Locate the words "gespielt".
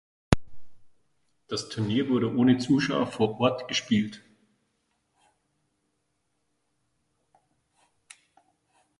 3.67-4.23